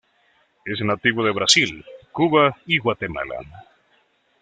Es 0.65 0.81
nativo 0.81 1.23
de 1.23 1.31
Brasil, 1.31 1.85
Cuba 2.11 2.57
y 2.65 2.79
Guatemala. 2.79 3.37